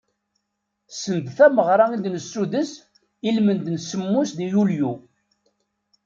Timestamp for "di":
4.37-4.45